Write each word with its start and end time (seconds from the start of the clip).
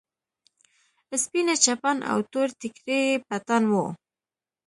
سپينه 1.23 1.55
چپن 1.63 1.97
او 2.11 2.17
تور 2.31 2.47
ټيکری 2.59 2.99
يې 3.09 3.21
په 3.27 3.37
تن 3.47 3.63
و. 3.71 3.73